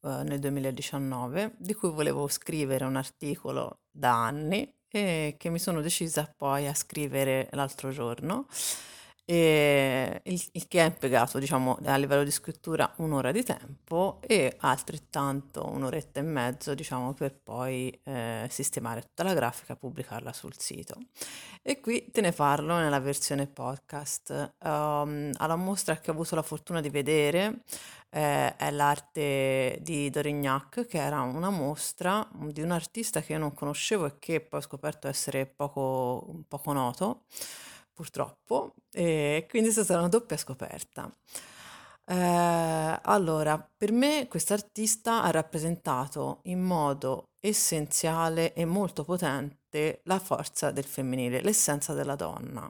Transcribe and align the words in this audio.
uh, 0.00 0.22
nel 0.22 0.38
2019, 0.38 1.54
di 1.58 1.74
cui 1.74 1.90
volevo 1.90 2.26
scrivere 2.28 2.84
un 2.84 2.96
articolo 2.96 3.80
da 3.90 4.24
anni 4.24 4.72
e 4.88 5.36
che 5.38 5.48
mi 5.50 5.58
sono 5.58 5.80
decisa 5.80 6.32
poi 6.36 6.66
a 6.66 6.74
scrivere 6.74 7.48
l'altro 7.52 7.90
giorno, 7.90 8.46
e 9.30 10.22
il, 10.24 10.44
il 10.54 10.66
che 10.66 10.80
ha 10.80 10.86
impiegato, 10.86 11.38
diciamo, 11.38 11.78
a 11.84 11.96
livello 11.96 12.24
di 12.24 12.32
scrittura 12.32 12.92
un'ora 12.96 13.30
di 13.30 13.44
tempo 13.44 14.18
e 14.22 14.56
altrettanto 14.58 15.68
un'oretta 15.68 16.18
e 16.18 16.24
mezzo, 16.24 16.74
diciamo, 16.74 17.14
per 17.14 17.38
poi 17.40 17.96
eh, 18.02 18.48
sistemare 18.50 19.02
tutta 19.02 19.22
la 19.22 19.32
grafica 19.32 19.74
e 19.74 19.76
pubblicarla 19.76 20.32
sul 20.32 20.54
sito. 20.58 20.96
E 21.62 21.78
qui 21.78 22.10
te 22.10 22.20
ne 22.22 22.32
parlo 22.32 22.74
nella 22.74 22.98
versione 22.98 23.46
podcast. 23.46 24.54
Um, 24.64 25.30
alla 25.36 25.56
mostra 25.56 25.98
che 25.98 26.10
ho 26.10 26.14
avuto 26.14 26.34
la 26.34 26.42
fortuna 26.42 26.80
di 26.80 26.90
vedere 26.90 27.62
eh, 28.10 28.56
è 28.56 28.70
l'arte 28.72 29.78
di 29.80 30.10
Dorignac, 30.10 30.86
che 30.86 30.98
era 30.98 31.20
una 31.20 31.50
mostra 31.50 32.28
di 32.32 32.62
un 32.62 32.72
artista 32.72 33.20
che 33.20 33.34
io 33.34 33.38
non 33.38 33.54
conoscevo 33.54 34.06
e 34.06 34.18
che 34.18 34.40
poi 34.40 34.58
ho 34.58 34.62
scoperto 34.62 35.06
essere 35.06 35.46
poco, 35.46 36.42
poco 36.48 36.72
noto, 36.72 37.26
purtroppo, 37.92 38.74
e 38.92 39.46
quindi 39.48 39.68
è 39.68 39.72
stata 39.72 39.98
una 39.98 40.08
doppia 40.08 40.36
scoperta. 40.36 41.12
Eh, 42.06 43.00
allora, 43.02 43.58
per 43.76 43.92
me 43.92 44.26
quest'artista 44.28 45.22
ha 45.22 45.30
rappresentato 45.30 46.40
in 46.44 46.60
modo 46.60 47.28
essenziale 47.40 48.52
e 48.54 48.64
molto 48.64 49.04
potente 49.04 50.00
la 50.04 50.18
forza 50.18 50.70
del 50.72 50.84
femminile, 50.84 51.40
l'essenza 51.42 51.94
della 51.94 52.16
donna. 52.16 52.68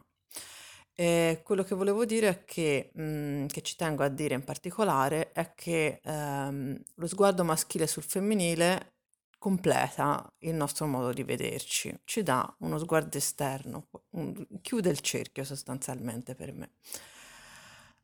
E 0.94 1.40
quello 1.42 1.62
che 1.64 1.74
volevo 1.74 2.04
dire 2.04 2.28
è 2.28 2.44
che, 2.44 2.90
mhmm, 2.94 3.46
che 3.46 3.62
ci 3.62 3.76
tengo 3.76 4.02
a 4.02 4.08
dire 4.08 4.34
in 4.34 4.44
particolare, 4.44 5.32
è 5.32 5.54
che, 5.54 6.00
ehm, 6.04 6.78
lo 6.96 7.06
sguardo 7.06 7.42
maschile 7.44 7.86
sul 7.86 8.02
femminile 8.02 8.92
completa 9.40 10.30
il 10.40 10.54
nostro 10.54 10.86
modo 10.86 11.14
di 11.14 11.24
vederci, 11.24 11.98
ci 12.04 12.22
dà 12.22 12.54
uno 12.58 12.76
sguardo 12.76 13.16
esterno, 13.16 13.88
un 14.10 14.46
chiude 14.60 14.90
il 14.90 15.00
cerchio 15.00 15.44
sostanzialmente 15.44 16.34
per 16.34 16.52
me. 16.52 16.72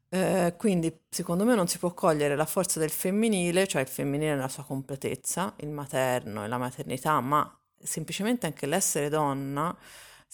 Ehm, 0.08 0.56
quindi 0.56 1.04
secondo 1.10 1.44
me 1.44 1.54
non 1.54 1.68
si 1.68 1.76
può 1.76 1.92
cogliere 1.92 2.36
la 2.36 2.46
forza 2.46 2.78
del 2.80 2.88
femminile, 2.90 3.66
cioè 3.66 3.82
il 3.82 3.88
femminile 3.88 4.34
nella 4.34 4.48
sua 4.48 4.64
completezza, 4.64 5.54
il 5.58 5.68
materno 5.68 6.42
e 6.42 6.48
la 6.48 6.56
maternità, 6.56 7.20
ma 7.20 7.60
semplicemente 7.78 8.46
anche 8.46 8.64
l'essere 8.64 9.10
donna 9.10 9.76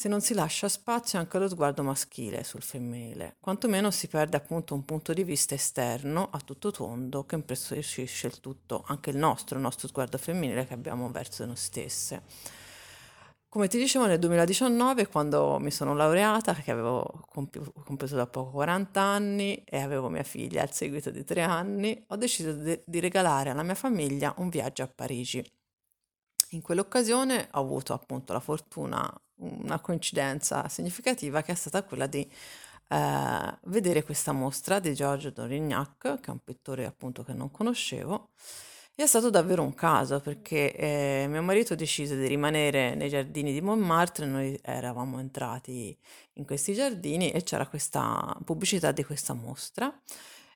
se 0.03 0.09
non 0.09 0.21
si 0.21 0.35
lascia 0.35 0.69
spazio 0.69 1.21
anche 1.21 1.37
allo 1.37 1.47
sguardo 1.47 1.85
maschile 1.85 2.43
sul 2.43 2.63
femminile, 2.63 3.37
quantomeno 3.39 3.93
si 3.93 4.09
perde 4.09 4.37
appunto 4.37 4.75
un 4.75 4.85
punto 4.85 5.13
di 5.13 5.23
vista 5.23 5.55
esterno 5.55 6.29
a 6.33 6.41
tutto 6.41 6.73
tondo 6.73 7.25
che 7.25 7.37
impreziosisce 7.37 8.27
il 8.27 8.41
tutto, 8.41 8.83
anche 8.89 9.11
il 9.11 9.17
nostro, 9.17 9.55
il 9.55 9.63
nostro 9.63 9.87
sguardo 9.87 10.19
femminile 10.19 10.67
che 10.67 10.75
abbiamo 10.75 11.09
verso 11.13 11.47
noi 11.47 11.55
stesse. 11.55 12.23
Come 13.49 13.69
ti 13.69 13.79
dicevo 13.79 14.07
nel 14.07 14.19
2019, 14.19 15.07
quando 15.07 15.61
mi 15.61 15.71
sono 15.71 15.95
laureata, 15.95 16.53
che 16.55 16.73
avevo 16.73 17.23
compi- 17.29 17.61
compiuto 17.85 18.17
da 18.17 18.27
poco 18.27 18.51
40 18.51 19.01
anni 19.01 19.63
e 19.63 19.79
avevo 19.79 20.09
mia 20.09 20.25
figlia 20.25 20.63
al 20.63 20.73
seguito 20.73 21.13
di 21.13 21.23
tre 21.23 21.43
anni, 21.43 22.05
ho 22.09 22.17
deciso 22.17 22.53
de- 22.55 22.83
di 22.85 22.99
regalare 22.99 23.51
alla 23.51 23.63
mia 23.63 23.77
famiglia 23.77 24.35
un 24.39 24.49
viaggio 24.49 24.83
a 24.83 24.89
Parigi. 24.89 25.49
In 26.53 26.61
quell'occasione 26.61 27.49
ho 27.53 27.61
avuto 27.61 27.95
appunto 27.95 28.35
la 28.35 28.41
fortuna 28.41 29.11
una 29.37 29.81
coincidenza 29.81 30.69
significativa 30.69 31.43
che 31.43 31.53
è 31.53 31.55
stata 31.55 31.83
quella 31.83 32.07
di 32.07 32.31
eh, 32.89 33.59
vedere 33.65 34.05
questa 34.05 34.33
mostra 34.33 34.79
di 34.79 34.93
Georges 34.93 35.33
Dorignac, 35.33 36.21
che 36.21 36.27
è 36.27 36.31
un 36.31 36.45
pittore 36.45 36.85
appunto 36.85 37.25
che 37.25 37.33
non 37.33 37.51
conoscevo, 37.51 38.29
e 38.95 39.03
è 39.03 39.07
stato 39.07 39.31
davvero 39.31 39.63
un 39.63 39.73
caso 39.75 40.21
perché 40.21 40.77
eh, 40.77 41.27
mio 41.27 41.43
marito 41.43 41.75
decise 41.75 42.17
di 42.19 42.27
rimanere 42.27 42.95
nei 42.95 43.09
giardini 43.09 43.53
di 43.53 43.63
Montmartre, 43.63 44.27
noi 44.27 44.59
eravamo 44.63 45.19
entrati 45.19 45.99
in 46.35 46.45
questi 46.45 46.75
giardini 46.75 47.31
e 47.31 47.43
c'era 47.43 47.67
questa 47.67 48.37
pubblicità 48.45 48.93
di 48.93 49.05
questa 49.05 49.33
mostra. 49.33 49.91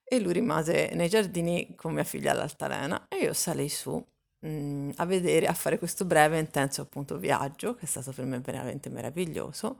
E 0.05 0.21
lui 0.21 0.35
rimase 0.35 0.91
nei 0.95 1.09
giardini 1.09 1.75
con 1.75 1.93
mia 1.95 2.05
figlia 2.05 2.33
all'altalena 2.33 3.09
e 3.09 3.17
io 3.17 3.33
salì 3.33 3.69
su 3.69 4.05
mh, 4.47 4.93
a 4.97 5.05
vedere, 5.07 5.47
a 5.47 5.55
fare 5.55 5.79
questo 5.79 6.05
breve 6.05 6.37
e 6.37 6.41
intenso 6.41 6.83
appunto 6.83 7.19
viaggio, 7.19 7.75
che 7.75 7.85
è 7.85 7.89
stato 7.89 8.13
per 8.13 8.25
me 8.25 8.39
veramente 8.41 8.89
meraviglioso. 8.91 9.79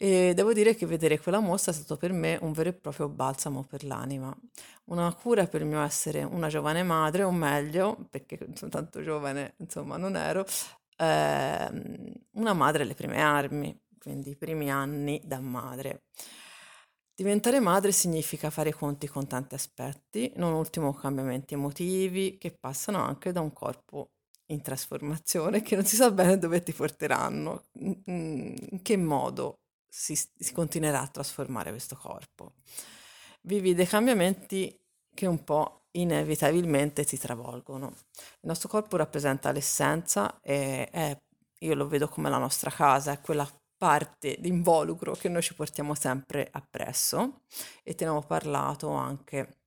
E 0.00 0.32
devo 0.34 0.52
dire 0.52 0.76
che 0.76 0.86
vedere 0.86 1.18
quella 1.18 1.40
mostra 1.40 1.72
è 1.72 1.74
stato 1.74 1.96
per 1.96 2.12
me 2.12 2.38
un 2.40 2.52
vero 2.52 2.68
e 2.68 2.72
proprio 2.72 3.08
balsamo 3.08 3.64
per 3.64 3.82
l'anima, 3.84 4.32
una 4.84 5.12
cura 5.12 5.46
per 5.48 5.62
il 5.62 5.66
mio 5.66 5.80
essere 5.82 6.22
una 6.22 6.46
giovane 6.48 6.84
madre, 6.84 7.24
o 7.24 7.32
meglio, 7.32 8.06
perché 8.08 8.38
sono 8.54 8.70
tanto 8.70 9.02
giovane, 9.02 9.54
insomma, 9.58 9.96
non 9.96 10.14
ero, 10.16 10.44
eh, 10.96 11.70
una 12.32 12.52
madre 12.52 12.84
alle 12.84 12.94
prime 12.94 13.20
armi, 13.20 13.76
quindi 13.98 14.30
i 14.30 14.36
primi 14.36 14.70
anni 14.70 15.20
da 15.24 15.40
madre. 15.40 16.02
Diventare 17.18 17.58
madre 17.58 17.90
significa 17.90 18.48
fare 18.48 18.72
conti 18.72 19.08
con 19.08 19.26
tanti 19.26 19.56
aspetti, 19.56 20.30
non 20.36 20.52
ultimo 20.52 20.94
cambiamenti 20.94 21.54
emotivi 21.54 22.38
che 22.38 22.52
passano 22.52 22.98
anche 22.98 23.32
da 23.32 23.40
un 23.40 23.52
corpo 23.52 24.10
in 24.52 24.62
trasformazione 24.62 25.60
che 25.60 25.74
non 25.74 25.84
si 25.84 25.96
sa 25.96 26.12
bene 26.12 26.38
dove 26.38 26.62
ti 26.62 26.72
porteranno, 26.72 27.64
in 27.72 28.78
che 28.82 28.96
modo 28.96 29.62
si, 29.88 30.14
si 30.14 30.52
continuerà 30.52 31.00
a 31.00 31.08
trasformare 31.08 31.70
questo 31.70 31.96
corpo. 31.96 32.52
Vivi 33.40 33.74
dei 33.74 33.88
cambiamenti 33.88 34.72
che 35.12 35.26
un 35.26 35.42
po' 35.42 35.86
inevitabilmente 35.96 37.04
ti 37.04 37.18
travolgono. 37.18 37.96
Il 38.14 38.46
nostro 38.46 38.68
corpo 38.68 38.96
rappresenta 38.96 39.50
l'essenza 39.50 40.38
e 40.40 40.88
è, 40.88 41.18
io 41.62 41.74
lo 41.74 41.88
vedo 41.88 42.06
come 42.06 42.30
la 42.30 42.38
nostra 42.38 42.70
casa, 42.70 43.10
è 43.10 43.20
quella 43.20 43.57
parte 43.78 44.36
d'involucro 44.40 45.14
che 45.14 45.28
noi 45.28 45.40
ci 45.40 45.54
portiamo 45.54 45.94
sempre 45.94 46.48
appresso 46.50 47.42
e 47.84 47.94
te 47.94 48.04
ne 48.04 48.10
ho 48.10 48.20
parlato 48.22 48.90
anche 48.90 49.58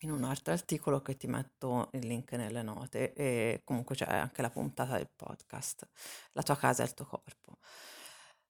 in 0.00 0.10
un 0.10 0.24
altro 0.24 0.52
articolo 0.52 1.00
che 1.00 1.16
ti 1.16 1.28
metto 1.28 1.88
il 1.92 2.06
link 2.06 2.32
nelle 2.32 2.62
note 2.62 3.12
e 3.12 3.62
comunque 3.64 3.94
c'è 3.94 4.04
anche 4.04 4.42
la 4.42 4.50
puntata 4.50 4.96
del 4.96 5.08
podcast, 5.14 5.88
la 6.32 6.42
tua 6.42 6.56
casa 6.56 6.82
e 6.82 6.86
il 6.86 6.94
tuo 6.94 7.06
corpo. 7.06 7.58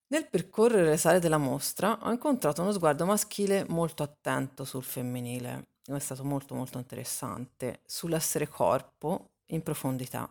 Nel 0.08 0.28
percorrere 0.28 0.88
le 0.88 0.96
sale 0.96 1.20
della 1.20 1.38
mostra 1.38 1.98
ho 2.02 2.10
incontrato 2.10 2.62
uno 2.62 2.72
sguardo 2.72 3.04
maschile 3.04 3.64
molto 3.68 4.02
attento 4.02 4.64
sul 4.64 4.82
femminile, 4.82 5.68
è 5.84 5.98
stato 5.98 6.24
molto 6.24 6.54
molto 6.54 6.78
interessante, 6.78 7.80
sull'essere 7.84 8.48
corpo 8.48 9.31
in 9.52 9.62
profondità. 9.62 10.30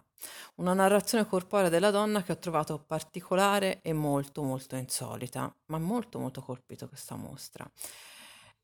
Una 0.56 0.74
narrazione 0.74 1.26
corporea 1.26 1.70
della 1.70 1.90
donna 1.90 2.22
che 2.22 2.32
ho 2.32 2.38
trovato 2.38 2.84
particolare 2.86 3.80
e 3.82 3.94
molto 3.94 4.44
molto 4.44 4.76
insolita, 4.76 5.54
ma 5.68 5.80
molto 5.80 6.20
molto 6.20 6.42
colpito 6.42 6.88
questa 6.88 7.16
mostra. 7.16 7.70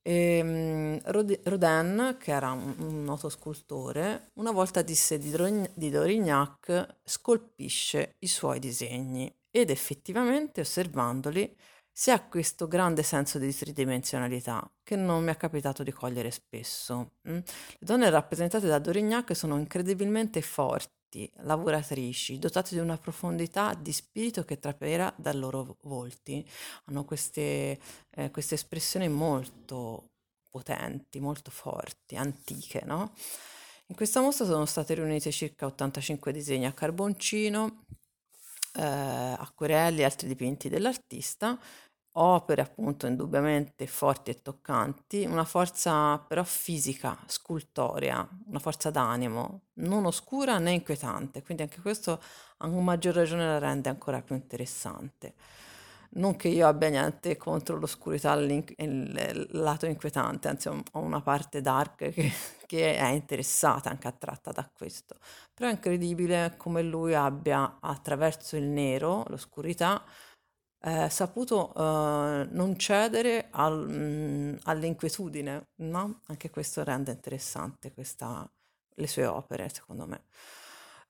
E, 0.02 0.40
um, 0.42 1.00
Rodin, 1.44 2.16
che 2.20 2.32
era 2.32 2.52
un, 2.52 3.04
noto 3.04 3.28
scultore, 3.28 4.32
una 4.36 4.52
volta 4.52 4.82
disse 4.82 5.18
di 5.18 5.90
Dorignac 5.90 7.00
scolpisce 7.04 8.16
i 8.20 8.28
suoi 8.28 8.60
disegni 8.60 9.34
ed 9.52 9.70
effettivamente 9.70 10.62
osservandoli 10.62 11.54
si 12.00 12.12
ha 12.12 12.22
questo 12.22 12.68
grande 12.68 13.02
senso 13.02 13.40
di 13.40 13.52
tridimensionalità 13.52 14.72
che 14.84 14.96
non 14.96 15.24
mi 15.24 15.32
è 15.32 15.36
capitato 15.36 15.82
di 15.82 15.92
cogliere 15.92 16.30
spesso. 16.30 17.14
Mm? 17.28 17.38
Le 17.38 17.44
donne 17.80 18.12
rappresentate 18.12 18.68
da 18.68 18.78
Dorignac 18.78 19.36
sono 19.36 19.58
incredibilmente 19.58 20.44
forti, 20.44 21.28
lavoratrici, 21.38 22.38
dotate 22.38 22.76
di 22.76 22.82
una 22.82 23.00
profondità 23.00 23.74
di 23.74 23.92
spirito 23.92 24.46
che 24.46 24.60
trapela 24.60 25.12
dai 25.18 25.38
loro 25.38 25.78
volti. 25.82 26.48
Hanno 26.86 27.04
queste, 27.04 27.80
eh, 28.12 28.30
queste 28.30 28.54
espressioni 28.54 29.10
molto 29.10 30.12
potenti, 30.52 31.20
molto 31.20 31.50
forti, 31.50 32.16
antiche, 32.16 32.84
no? 32.86 33.12
In 33.88 33.96
questa 33.96 34.22
mostra 34.22 34.46
sono 34.46 34.68
state 34.68 34.94
riunite 34.94 35.32
circa 35.32 35.66
85 35.66 36.32
disegni 36.32 36.68
a 36.68 36.74
carboncino, 36.74 37.86
eh, 38.78 39.36
acquerelli 39.38 40.02
e 40.02 40.04
altri 40.04 40.28
dipinti 40.28 40.70
dell'artista, 40.70 41.60
opere 42.20 42.62
appunto 42.62 43.06
indubbiamente 43.08 43.86
forti 43.88 44.32
e 44.32 44.42
toccanti, 44.42 45.26
una 45.26 45.46
forza 45.46 46.18
però 46.20 46.44
fisica, 46.44 47.18
scultorea, 47.28 48.28
una 48.48 48.60
forza 48.60 48.90
d'animo, 48.90 49.62
non 49.76 50.06
oscura 50.06 50.58
né 50.58 50.72
inquietante, 50.72 51.44
quindi 51.44 51.64
anche 51.64 51.82
questo 51.82 52.22
a 52.58 52.68
maggior 52.68 53.14
ragione 53.14 53.46
la 53.46 53.60
rende 53.60 53.90
ancora 53.90 54.22
più 54.22 54.36
interessante. 54.36 55.36
Non 56.10 56.36
che 56.36 56.48
io 56.48 56.68
abbia 56.68 56.90
niente 56.90 57.38
contro 57.38 57.78
l'oscurità, 57.78 58.34
il 58.34 59.48
lato 59.52 59.86
inquietante, 59.86 60.48
anzi 60.48 60.70
ho 60.70 60.84
una 60.94 61.22
parte 61.22 61.62
dark 61.62 62.10
che, 62.10 62.32
che 62.68 62.96
è 62.98 63.08
interessata, 63.10 63.90
anche 63.90 64.08
attratta 64.08 64.52
da 64.52 64.70
questo. 64.72 65.16
Però 65.54 65.68
è 65.70 65.74
incredibile 65.74 66.56
come 66.58 66.84
lui 66.84 67.16
abbia 67.16 67.78
attraverso 67.82 68.56
il 68.58 68.66
nero, 68.66 69.24
l'oscurità, 69.30 70.04
eh, 70.82 71.10
saputo 71.10 71.74
eh, 71.76 72.48
non 72.52 72.78
cedere 72.78 73.48
al, 73.52 73.88
mh, 73.90 74.54
mm, 74.54 74.56
all'inquietudine, 74.64 75.70
no? 75.78 76.22
Anche 76.28 76.50
questo 76.50 76.84
rende 76.84 77.12
interessante 77.12 77.92
questa, 77.94 78.50
le 78.96 79.08
sue 79.08 79.26
opere, 79.26 79.70
secondo 79.70 80.06
me. 80.06 80.24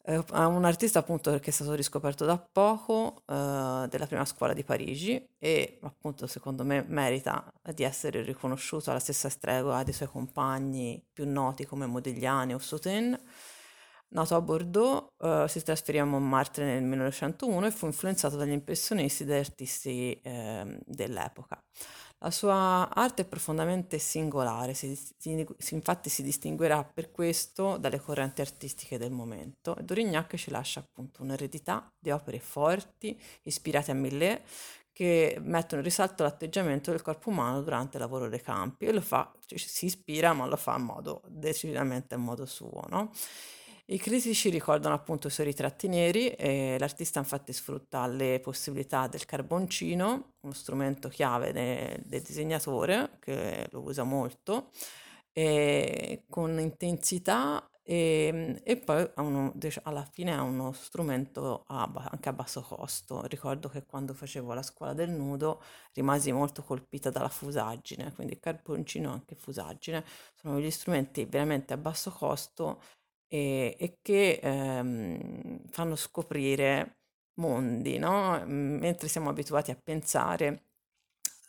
È 0.08 0.16
un 0.16 0.64
artista 0.64 1.00
appunto 1.00 1.38
che 1.38 1.50
è 1.50 1.52
stato 1.52 1.74
riscoperto 1.74 2.24
da 2.24 2.38
poco, 2.38 3.24
eh, 3.26 3.88
della 3.90 4.08
prima 4.08 4.24
scuola 4.24 4.54
di 4.54 4.64
Parigi 4.64 5.22
e 5.38 5.80
appunto 5.82 6.28
secondo 6.28 6.64
me 6.64 6.82
merita 6.88 7.46
di 7.76 7.84
essere 7.84 8.22
riconosciuto 8.22 8.90
alla 8.90 9.00
stessa 9.00 9.28
stregua 9.28 9.84
dei 9.84 9.92
suoi 9.92 10.08
compagni 10.08 11.06
più 11.12 11.30
noti 11.30 11.66
come 11.66 11.88
Modigliani 11.88 12.54
o 12.54 12.58
Sautin. 12.60 13.20
Nato 14.10 14.36
a 14.36 14.40
Bordeaux, 14.40 15.10
eh, 15.20 15.46
si 15.50 15.62
trasferì 15.62 16.00
a 16.00 16.06
Montmartre 16.06 16.64
nel 16.64 16.84
1901 16.84 17.66
e 17.66 17.72
fu 17.72 17.88
influenzato 17.88 18.38
dagli 18.38 18.52
impressionisti 18.52 19.24
e 19.24 19.26
dagli 19.26 19.40
artisti 19.40 20.22
eh, 20.24 20.80
dell'epoca. 20.86 21.62
La 22.20 22.32
sua 22.32 22.90
arte 22.92 23.22
è 23.22 23.26
profondamente 23.26 24.00
singolare, 24.00 24.74
si, 24.74 24.96
si, 25.18 25.74
infatti 25.76 26.10
si 26.10 26.24
distinguerà 26.24 26.84
per 26.84 27.12
questo 27.12 27.78
dalle 27.78 28.00
correnti 28.00 28.42
artistiche 28.42 28.98
del 28.98 29.12
momento. 29.12 29.76
Dorignac 29.82 30.36
ci 30.36 30.50
lascia 30.50 30.80
appunto 30.80 31.22
un'eredità 31.22 31.94
di 32.00 32.10
opere 32.10 32.40
forti, 32.40 33.20
ispirate 33.44 33.92
a 33.92 33.94
Millet, 33.94 34.42
che 34.92 35.38
mettono 35.42 35.82
in 35.82 35.88
risalto 35.88 36.24
l'atteggiamento 36.24 36.90
del 36.90 37.04
corpo 37.04 37.30
umano 37.30 37.62
durante 37.62 37.98
il 37.98 38.02
lavoro 38.02 38.28
dei 38.30 38.42
campi 38.42 38.86
e 38.86 38.94
lo 38.94 39.02
fa, 39.02 39.32
cioè, 39.46 39.60
si 39.60 39.86
ispira 39.86 40.34
ma 40.34 40.48
lo 40.48 40.56
fa 40.56 40.76
in 40.76 40.86
modo 40.86 41.22
decisamente 41.28 42.16
a 42.16 42.18
modo 42.18 42.48
suo. 42.48 42.84
No? 42.90 43.12
I 43.90 43.98
critici 44.00 44.50
ricordano 44.50 44.96
appunto 44.96 45.28
i 45.28 45.30
suoi 45.32 45.46
ritratti 45.46 45.88
neri 45.88 46.28
e 46.32 46.76
l'artista 46.78 47.20
infatti 47.20 47.54
sfrutta 47.54 48.06
le 48.06 48.42
possibilità 48.42 49.08
del 49.08 49.24
carboncino, 49.26 50.34
uno 50.42 50.54
strumento 50.54 51.08
chiave 51.08 51.54
de- 51.54 52.02
del 52.06 52.22
disegnatore 52.22 53.18
che 53.20 53.66
lo 53.72 53.82
usa 53.84 54.04
molto, 54.04 54.72
con 56.30 56.60
intensità 56.60 57.70
e, 57.84 58.60
e 58.66 58.78
poi 58.78 59.10
uno, 59.18 59.54
alla 59.84 60.04
fine 60.04 60.34
ha 60.36 60.42
uno 60.42 60.74
strumento 60.74 61.64
a, 61.68 61.90
anche 62.12 62.28
a 62.30 62.34
basso 62.34 62.62
costo. 62.62 63.26
Ricordo 63.28 63.70
che 63.70 63.86
quando 63.86 64.14
facevo 64.14 64.54
la 64.54 64.62
scuola 64.64 64.94
del 64.94 65.10
nudo 65.12 65.62
rimasi 65.94 66.32
molto 66.34 66.64
colpita 66.64 67.10
dalla 67.10 67.30
fusaggine, 67.30 68.14
quindi 68.14 68.40
carboncino 68.40 69.12
anche 69.12 69.36
fusaggine 69.36 70.04
sono 70.36 70.60
gli 70.60 70.70
strumenti 70.72 71.26
veramente 71.26 71.74
a 71.74 71.78
basso 71.78 72.12
costo 72.12 72.82
e, 73.28 73.76
e 73.80 73.98
che 74.02 74.40
ehm, 74.42 75.60
fanno 75.70 75.96
scoprire 75.96 76.98
mondi, 77.36 77.98
no? 78.00 78.42
Mentre 78.46 79.08
siamo 79.08 79.30
abituati 79.30 79.72
a 79.72 79.78
pensare 79.82 80.64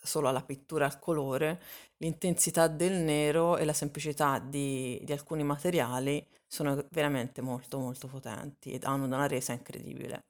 solo 0.02 0.28
alla 0.28 0.42
pittura 0.42 0.86
al 0.86 0.98
colore, 0.98 1.60
l'intensità 1.98 2.68
del 2.68 2.94
nero 2.94 3.56
e 3.56 3.64
la 3.64 3.72
semplicità 3.72 4.38
di, 4.38 5.00
di 5.04 5.12
alcuni 5.12 5.42
materiali 5.42 6.24
sono 6.46 6.84
veramente 6.90 7.42
molto 7.42 7.78
molto 7.78 8.06
potenti 8.08 8.72
ed 8.72 8.84
hanno 8.84 9.04
una 9.04 9.26
resa 9.26 9.52
incredibile. 9.52 10.24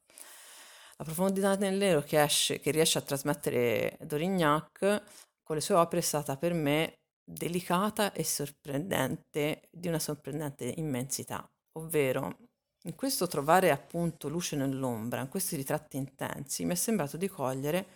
La 0.96 1.04
profondità 1.04 1.54
del 1.54 1.74
nero 1.74 2.02
che, 2.02 2.20
esce, 2.20 2.58
che 2.58 2.72
riesce 2.72 2.98
a 2.98 3.02
trasmettere 3.02 3.96
Dorignac 4.00 5.02
con 5.44 5.54
le 5.56 5.62
sue 5.62 5.76
opere 5.76 6.00
è 6.00 6.04
stata 6.04 6.36
per 6.36 6.52
me 6.54 6.97
delicata 7.30 8.12
e 8.12 8.24
sorprendente, 8.24 9.68
di 9.70 9.88
una 9.88 9.98
sorprendente 9.98 10.72
immensità, 10.76 11.46
ovvero 11.72 12.36
in 12.84 12.94
questo 12.94 13.26
trovare 13.26 13.70
appunto 13.70 14.28
luce 14.28 14.56
nell'ombra, 14.56 15.20
in 15.20 15.28
questi 15.28 15.56
ritratti 15.56 15.98
intensi, 15.98 16.64
mi 16.64 16.72
è 16.72 16.76
sembrato 16.76 17.18
di 17.18 17.28
cogliere 17.28 17.86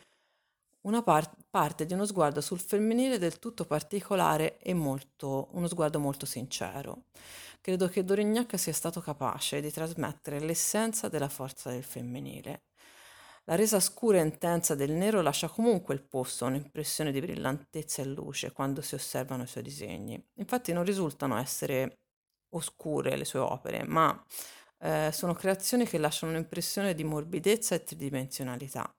una 0.83 1.03
par- 1.03 1.35
parte 1.49 1.87
di 1.87 1.95
uno 1.95 2.05
sguardo 2.05 2.41
sul 2.41 2.59
femminile 2.59 3.19
del 3.19 3.39
tutto 3.39 3.65
particolare 3.65 4.59
e 4.59 4.75
molto, 4.75 5.49
uno 5.53 5.69
sguardo 5.69 5.99
molto 5.99 6.27
sincero. 6.27 7.05
Credo 7.61 7.89
che 7.89 8.05
Dorignac 8.05 8.59
sia 8.59 8.73
stato 8.73 9.01
capace 9.01 9.61
di 9.61 9.71
trasmettere 9.71 10.41
l'essenza 10.41 11.09
della 11.09 11.29
forza 11.29 11.71
del 11.71 11.85
femminile 11.85 12.65
la 13.45 13.57
resa 13.57 13.81
scura 13.81 14.19
e 14.19 14.23
intensa 14.23 14.75
del 14.75 14.93
nero 14.93 15.21
lascia 15.21 15.49
comunque 15.49 15.95
il 15.95 16.03
posto 16.03 16.45
a 16.45 16.49
un'impressione 16.49 17.11
di 17.11 17.21
brillantezza 17.21 18.03
e 18.03 18.05
luce 18.07 18.53
quando 18.53 18.83
si 18.83 18.95
osservano 18.95 19.43
i 19.43 19.49
suoi 19.49 19.65
disegni. 19.65 20.23
Infatti 20.35 20.73
non 20.73 20.85
risultano 20.85 21.37
essere 21.37 21.99
oscure 22.51 23.17
le 23.17 23.25
sue 23.25 23.41
opere, 23.41 23.85
ma 23.85 24.25
eh, 24.79 25.11
sono 25.13 25.35
creazioni 25.35 25.87
che 25.87 25.99
lasciano 25.99 26.33
un'impressione 26.33 26.95
di 26.95 27.03
morbidezza 27.03 27.75
e 27.75 27.83
tridimensionalità, 27.83 28.95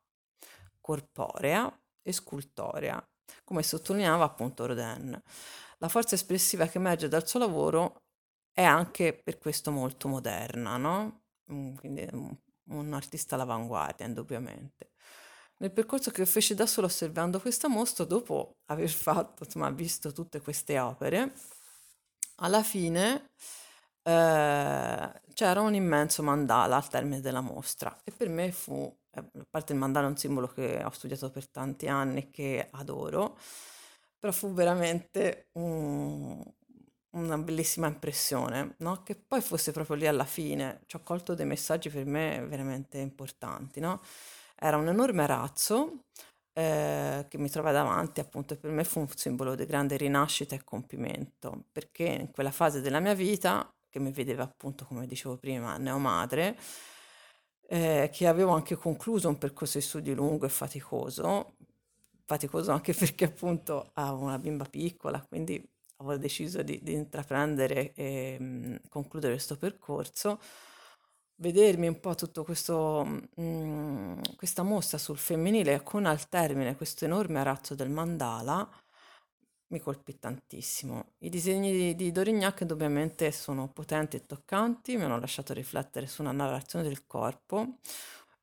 corporea 0.81 1.71
e 2.01 2.11
scultorea, 2.11 3.01
come 3.45 3.63
sottolineava 3.63 4.25
appunto 4.25 4.65
Rodin. 4.65 5.21
La 5.77 5.87
forza 5.87 6.15
espressiva 6.15 6.67
che 6.67 6.77
emerge 6.77 7.07
dal 7.07 7.27
suo 7.27 7.39
lavoro 7.39 8.03
è 8.51 8.63
anche 8.63 9.13
per 9.13 9.37
questo 9.37 9.71
molto 9.71 10.07
moderna, 10.07 10.77
no? 10.77 11.23
Mm, 11.51 11.75
quindi 11.75 12.07
un 12.69 12.93
artista 12.93 13.35
all'avanguardia, 13.35 14.05
indubbiamente. 14.05 14.91
Nel 15.57 15.71
percorso 15.71 16.11
che 16.11 16.25
feci 16.25 16.55
da 16.55 16.65
solo 16.65 16.87
osservando 16.87 17.39
questa 17.39 17.67
mostra, 17.67 18.05
dopo 18.05 18.57
aver 18.65 18.89
fatto, 18.91 19.43
insomma, 19.43 19.69
visto 19.69 20.11
tutte 20.11 20.41
queste 20.41 20.79
opere, 20.79 21.33
alla 22.37 22.63
fine 22.63 23.29
eh, 24.03 25.21
c'era 25.33 25.61
un 25.61 25.73
immenso 25.73 26.23
mandala 26.23 26.75
al 26.75 26.89
termine 26.89 27.21
della 27.21 27.41
mostra 27.41 27.95
e 28.03 28.11
per 28.11 28.29
me 28.29 28.51
fu, 28.51 28.93
eh, 29.11 29.19
a 29.19 29.45
parte 29.49 29.73
il 29.73 29.79
mandala 29.79 30.07
è 30.07 30.09
un 30.09 30.17
simbolo 30.17 30.47
che 30.47 30.83
ho 30.83 30.91
studiato 30.91 31.29
per 31.31 31.47
tanti 31.49 31.87
anni 31.87 32.19
e 32.19 32.29
che 32.29 32.67
adoro, 32.71 33.37
però 34.19 34.31
fu 34.33 34.53
veramente 34.53 35.49
un, 35.53 36.41
una 37.13 37.37
bellissima 37.37 37.87
impressione, 37.87 38.75
no? 38.79 39.03
Che 39.03 39.15
poi 39.15 39.41
fosse 39.41 39.71
proprio 39.71 39.95
lì 39.95 40.07
alla 40.07 40.25
fine, 40.25 40.81
ci 40.87 40.95
ho 40.95 41.01
colto 41.03 41.35
dei 41.35 41.45
messaggi 41.45 41.89
per 41.89 42.05
me 42.05 42.45
veramente 42.47 42.97
importanti, 42.99 43.79
no? 43.79 44.01
Era 44.55 44.77
un 44.77 44.87
enorme 44.87 45.23
arazzo 45.23 46.05
eh, 46.53 47.25
che 47.29 47.37
mi 47.37 47.49
trova 47.49 47.71
davanti, 47.71 48.19
appunto, 48.19 48.53
e 48.53 48.57
per 48.57 48.71
me 48.71 48.83
fu 48.83 48.99
un 48.99 49.07
simbolo 49.09 49.55
di 49.55 49.65
grande 49.65 49.97
rinascita 49.97 50.55
e 50.55 50.63
compimento, 50.63 51.65
perché 51.71 52.05
in 52.05 52.31
quella 52.31 52.51
fase 52.51 52.81
della 52.81 52.99
mia 52.99 53.13
vita, 53.13 53.71
che 53.89 53.99
mi 53.99 54.11
vedeva 54.11 54.43
appunto, 54.43 54.85
come 54.85 55.05
dicevo 55.07 55.37
prima, 55.37 55.77
neomadre, 55.77 56.57
eh, 57.67 58.09
che 58.11 58.27
avevo 58.27 58.51
anche 58.51 58.75
concluso 58.75 59.29
un 59.29 59.37
percorso 59.37 59.77
di 59.77 59.83
studi 59.83 60.13
lungo 60.13 60.45
e 60.45 60.49
faticoso, 60.49 61.55
faticoso 62.25 62.71
anche 62.71 62.93
perché 62.95 63.25
appunto 63.25 63.91
avevo 63.93 64.23
una 64.23 64.39
bimba 64.39 64.65
piccola, 64.65 65.23
quindi 65.27 65.63
avevo 66.03 66.17
deciso 66.17 66.61
di, 66.61 66.79
di 66.81 66.93
intraprendere 66.93 67.93
e 67.93 68.37
mh, 68.39 68.43
mm, 68.45 68.75
concludere 68.89 69.33
questo 69.33 69.57
percorso, 69.57 70.39
vedermi 71.35 71.87
un 71.87 71.99
po' 71.99 72.15
tutto 72.15 72.43
questo, 72.43 73.03
mh, 73.03 73.41
mm, 73.41 74.19
questa 74.35 74.63
mostra 74.63 74.97
sul 74.97 75.17
femminile 75.17 75.81
con 75.83 76.05
al 76.05 76.29
termine 76.29 76.75
questo 76.75 77.05
enorme 77.05 77.39
arazzo 77.39 77.75
del 77.75 77.89
mandala 77.89 78.69
mi 79.73 79.79
colpì 79.79 80.19
tantissimo. 80.19 81.13
I 81.19 81.29
disegni 81.29 81.71
di, 81.71 81.95
di 81.95 82.11
Dorignac 82.11 82.61
indubbiamente 82.61 83.31
sono 83.31 83.67
potenti 83.69 84.17
e 84.17 84.25
toccanti, 84.25 84.95
mi 84.97 85.03
hanno 85.03 85.19
lasciato 85.19 85.51
riflettere 85.53 86.05
su 86.05 86.21
una 86.21 86.31
narrazione 86.31 86.87
del 86.87 87.07
corpo, 87.07 87.77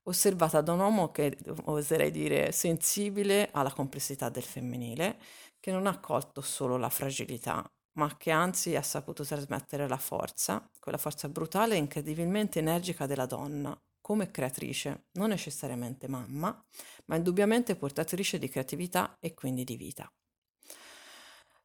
osservata 0.04 0.60
da 0.60 0.72
un 0.72 0.80
uomo 0.80 1.10
che, 1.12 1.38
oserei 1.64 2.10
dire, 2.10 2.50
sensibile 2.52 3.48
alla 3.52 3.72
complessità 3.72 4.28
del 4.28 4.42
femminile, 4.42 5.18
che 5.60 5.70
non 5.70 5.86
ha 5.86 6.00
colto 6.00 6.40
solo 6.40 6.76
la 6.76 6.88
fragilità, 6.88 7.70
ma 7.92 8.16
che 8.16 8.30
anzi 8.30 8.74
ha 8.74 8.82
saputo 8.82 9.24
trasmettere 9.24 9.86
la 9.86 9.98
forza, 9.98 10.68
quella 10.80 10.98
forza 10.98 11.28
brutale 11.28 11.74
e 11.74 11.78
incredibilmente 11.78 12.58
energica 12.58 13.06
della 13.06 13.26
donna, 13.26 13.78
come 14.00 14.30
creatrice, 14.30 15.08
non 15.12 15.28
necessariamente 15.28 16.08
mamma, 16.08 16.64
ma 17.06 17.16
indubbiamente 17.16 17.76
portatrice 17.76 18.38
di 18.38 18.48
creatività 18.48 19.18
e 19.20 19.34
quindi 19.34 19.62
di 19.64 19.76
vita. 19.76 20.10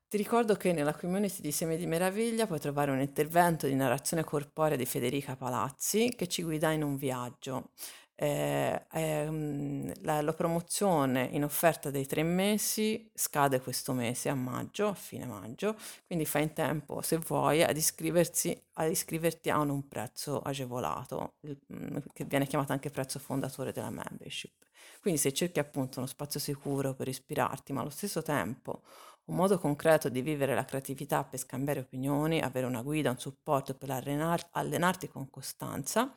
Ti 0.08 0.18
ricordo 0.18 0.56
che 0.56 0.72
nella 0.72 0.96
community 0.96 1.42
di 1.42 1.52
Semi 1.52 1.78
di 1.78 1.88
Meraviglia 1.88 2.46
puoi 2.46 2.60
trovare 2.60 2.92
un 2.92 3.02
intervento 3.02 3.66
di 3.66 3.76
narrazione 3.76 4.24
corporea 4.24 4.78
di 4.78 4.86
Federica 4.86 5.36
Palazzi 5.36 6.14
che 6.16 6.28
ci 6.28 6.44
guida 6.44 6.72
in 6.72 6.84
un 6.84 6.96
viaggio 6.96 7.72
eh, 8.16 8.86
ehm, 8.92 9.92
la, 10.04 10.22
la 10.22 10.34
promozione 10.34 11.26
in 11.32 11.44
offerta 11.44 11.92
dei 11.92 12.06
tre 12.06 12.24
mesi 12.24 13.10
scade 13.14 13.60
questo 13.62 13.94
mese 13.94 14.30
a 14.30 14.36
maggio, 14.36 14.88
a 14.88 14.94
fine 14.94 15.26
maggio, 15.26 15.76
quindi 16.08 16.26
fai 16.26 16.44
in 16.44 16.54
tempo, 16.54 17.02
se 17.02 17.18
vuoi, 17.18 17.62
ad 17.64 17.76
ad 17.78 18.90
iscriverti 18.90 19.50
a 19.50 19.60
un 19.60 19.88
prezzo 19.88 20.40
agevolato, 20.42 21.36
mm, 21.74 21.98
che 22.14 22.26
viene 22.26 22.48
chiamato 22.48 22.72
anche 22.72 22.90
prezzo 22.90 23.20
fondatore 23.20 23.72
della 23.72 23.90
membership. 23.90 24.54
Quindi 25.02 25.20
se 25.20 25.34
cerchi 25.34 25.60
appunto 25.60 26.00
uno 26.00 26.08
spazio 26.08 26.40
sicuro 26.40 26.94
per 26.96 27.08
ispirarti, 27.08 27.74
ma 27.74 27.82
allo 27.82 27.90
stesso 27.90 28.22
tempo 28.22 28.82
un 29.26 29.36
modo 29.36 29.58
concreto 29.58 30.10
di 30.10 30.22
vivere 30.22 30.54
la 30.54 30.66
creatività 30.66 31.24
per 31.24 31.40
scambiare 31.40 31.80
opinioni, 31.80 32.42
avere 32.42 32.66
una 32.68 32.82
guida, 32.82 33.10
un 33.10 33.18
supporto 33.20 33.74
per 33.74 33.90
allenar- 33.90 34.48
allenarti 34.52 35.08
con 35.08 35.30
costanza, 35.30 36.14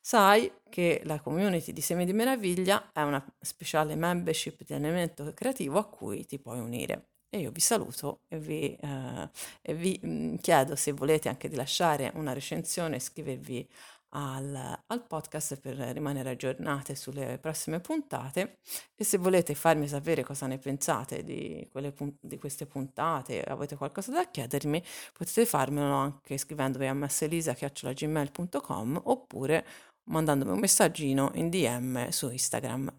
sai 0.00 0.50
che 0.68 1.02
la 1.04 1.20
community 1.20 1.72
di 1.72 1.80
Semi 1.80 2.04
di 2.04 2.12
Meraviglia 2.12 2.90
è 2.92 3.02
una 3.02 3.24
speciale 3.40 3.94
membership 3.94 4.64
di 4.64 4.72
allenamento 4.72 5.32
creativo 5.34 5.78
a 5.78 5.88
cui 5.88 6.26
ti 6.26 6.38
puoi 6.38 6.58
unire. 6.58 7.08
E 7.32 7.38
io 7.38 7.52
vi 7.52 7.60
saluto 7.60 8.22
e 8.26 8.38
vi, 8.38 8.74
eh, 8.74 9.30
e 9.62 9.74
vi 9.74 10.00
mm, 10.04 10.36
chiedo 10.36 10.74
se 10.74 10.92
volete 10.92 11.28
anche 11.28 11.48
di 11.48 11.54
lasciare 11.54 12.10
una 12.14 12.32
recensione 12.32 12.96
iscrivervi 12.96 13.68
al, 14.12 14.82
al, 14.86 15.06
podcast 15.06 15.60
per 15.60 15.76
rimanere 15.76 16.30
aggiornate 16.30 16.96
sulle 16.96 17.38
prossime 17.38 17.80
puntate 17.80 18.58
e 18.96 19.04
se 19.04 19.18
volete 19.18 19.54
farmi 19.54 19.86
sapere 19.86 20.24
cosa 20.24 20.46
ne 20.46 20.58
pensate 20.58 21.22
di, 21.22 21.68
quelle, 21.70 21.94
di 22.20 22.38
queste 22.38 22.66
puntate 22.66 23.42
avete 23.42 23.76
qualcosa 23.76 24.10
da 24.10 24.28
chiedermi 24.28 24.82
potete 25.12 25.46
farmelo 25.46 25.94
anche 25.94 26.38
scrivendovi 26.38 26.86
a 26.86 26.94
messelisa.gmail.com 26.94 29.00
oppure 29.04 29.64
mandandomi 30.04 30.52
un 30.52 30.58
messaggino 30.58 31.30
in 31.34 31.50
DM 31.50 32.08
su 32.08 32.30
Instagram. 32.30 32.92